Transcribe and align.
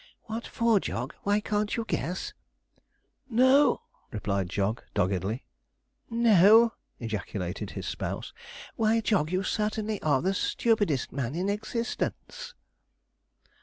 'What 0.23 0.47
for, 0.47 0.79
Jog? 0.79 1.13
Why, 1.21 1.39
can't 1.39 1.75
you 1.77 1.85
guess?' 1.85 2.33
'No,' 3.29 3.81
replied 4.11 4.49
Jog 4.49 4.81
doggedly. 4.95 5.43
'No!' 6.09 6.73
ejaculated 6.99 7.69
his 7.77 7.85
spouse. 7.85 8.33
'Why, 8.75 9.01
Jog, 9.01 9.31
you 9.31 9.43
certainly 9.43 10.01
are 10.01 10.23
the 10.23 10.33
stupidest 10.33 11.11
man 11.11 11.35
in 11.35 11.49
existence.' 11.49 12.55